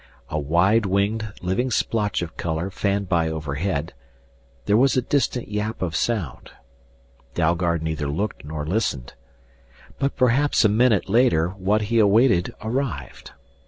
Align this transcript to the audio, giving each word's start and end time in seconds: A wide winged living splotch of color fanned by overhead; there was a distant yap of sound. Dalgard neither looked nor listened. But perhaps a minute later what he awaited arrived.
A 0.31 0.39
wide 0.39 0.87
winged 0.87 1.31
living 1.43 1.69
splotch 1.69 2.23
of 2.23 2.35
color 2.35 2.71
fanned 2.71 3.07
by 3.07 3.29
overhead; 3.29 3.93
there 4.65 4.75
was 4.75 4.97
a 4.97 5.03
distant 5.03 5.47
yap 5.49 5.83
of 5.83 5.95
sound. 5.95 6.49
Dalgard 7.35 7.83
neither 7.83 8.07
looked 8.07 8.43
nor 8.43 8.65
listened. 8.65 9.13
But 9.99 10.15
perhaps 10.17 10.65
a 10.65 10.69
minute 10.69 11.07
later 11.07 11.49
what 11.49 11.81
he 11.83 11.99
awaited 11.99 12.51
arrived. 12.63 13.33